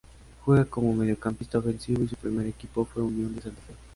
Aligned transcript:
Juega 0.45 0.65
como 0.65 0.95
mediocampista 0.95 1.59
ofensivo 1.59 2.03
y 2.03 2.07
su 2.07 2.15
primer 2.15 2.47
equipo 2.47 2.85
fue 2.85 3.03
Unión 3.03 3.35
de 3.35 3.41
Santa 3.43 3.61
Fe. 3.67 3.75